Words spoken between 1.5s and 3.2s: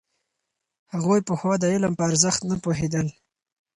د علم په ارزښت نه پوهېدل.